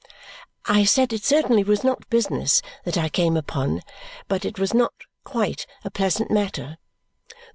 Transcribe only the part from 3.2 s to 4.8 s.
upon, but it was